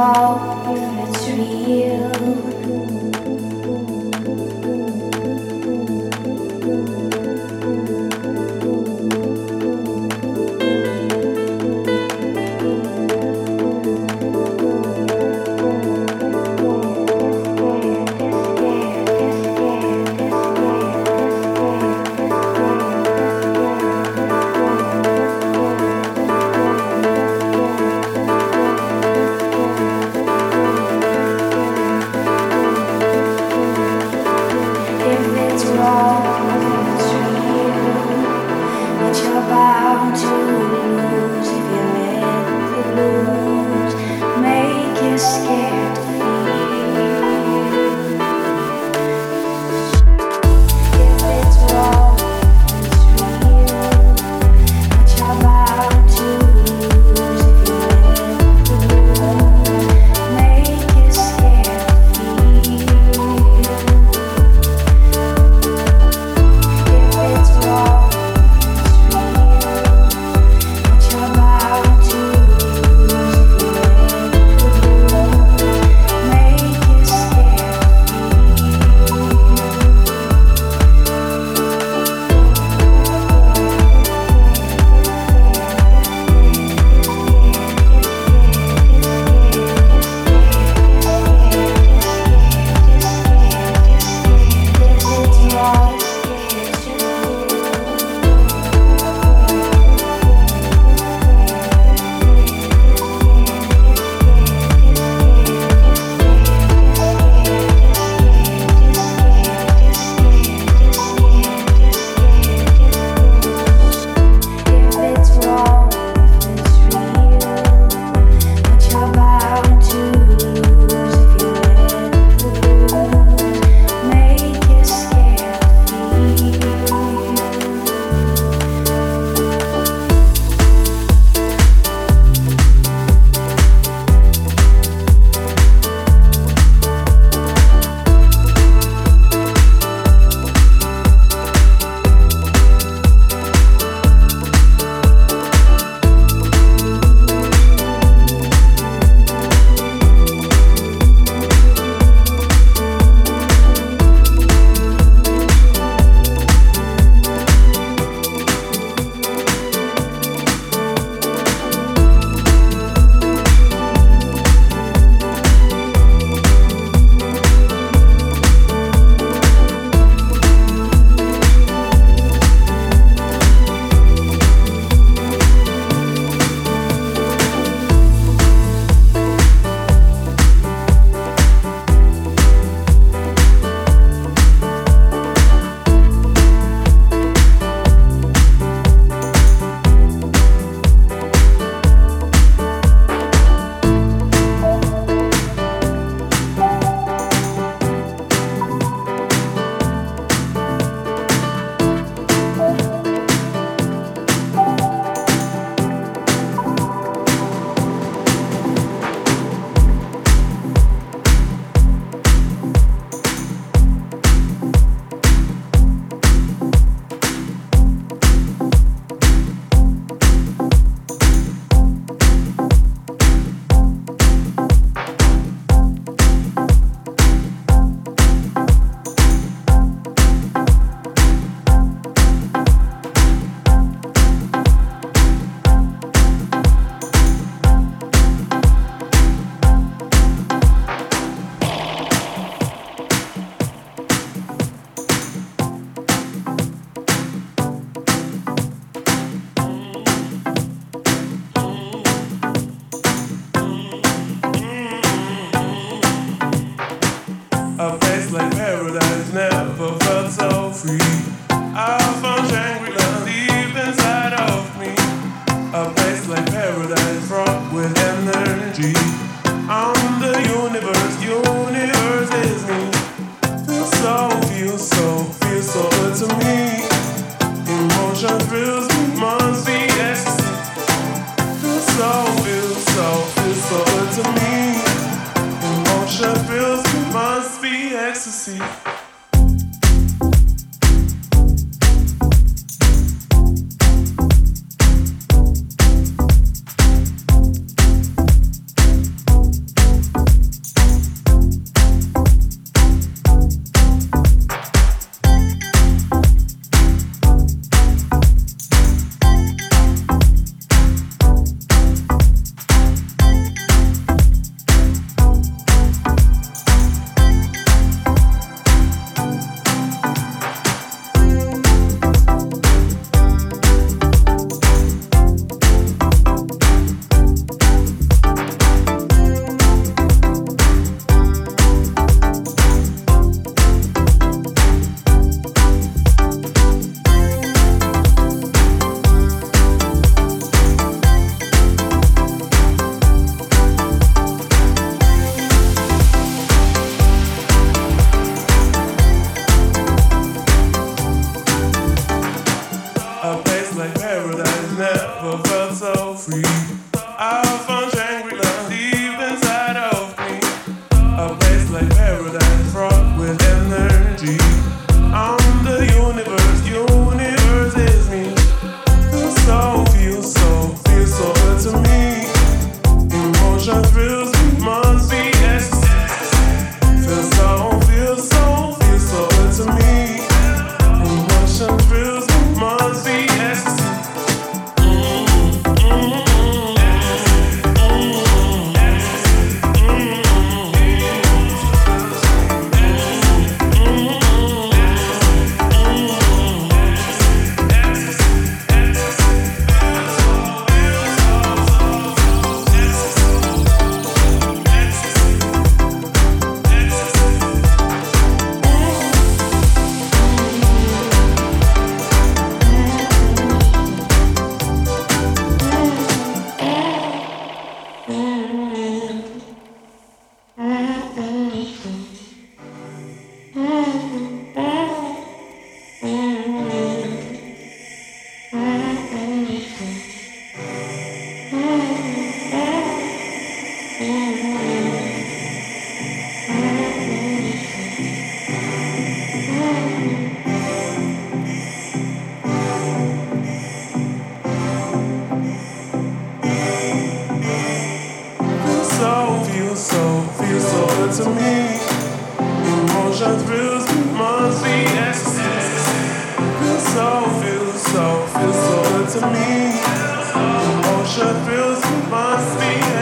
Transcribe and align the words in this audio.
out 0.00 1.14
through 1.18 1.36
the. 1.36 1.89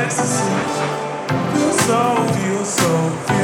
Exercise 0.08 0.80
your 1.54 2.64
soul, 2.64 2.64
your. 2.64 3.37